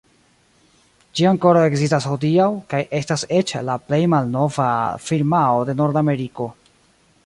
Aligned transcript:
Ĝi 1.17 1.27
ankoraŭ 1.31 1.61
ekzistas 1.67 2.07
hodiaŭ, 2.13 2.47
kaj 2.73 2.81
estas 3.03 3.27
eĉ 3.41 3.55
la 3.69 3.77
plej 3.91 4.03
malnova 4.15 4.67
firmao 5.11 5.65
de 5.71 5.81
Nordameriko. 5.85 6.55